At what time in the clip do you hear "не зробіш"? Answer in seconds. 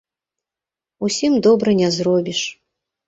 1.83-2.41